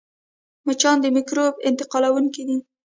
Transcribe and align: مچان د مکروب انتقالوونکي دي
مچان 0.65 0.97
د 1.01 1.05
مکروب 1.15 1.53
انتقالوونکي 1.69 2.43
دي 2.47 2.57